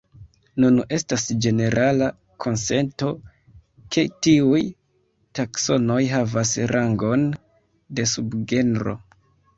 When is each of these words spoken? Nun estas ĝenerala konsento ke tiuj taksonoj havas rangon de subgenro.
Nun 0.63 0.77
estas 0.95 1.25
ĝenerala 1.45 2.07
konsento 2.45 3.11
ke 3.97 4.05
tiuj 4.29 4.63
taksonoj 5.41 6.01
havas 6.15 6.55
rangon 6.75 7.27
de 8.01 8.11
subgenro. 8.17 8.99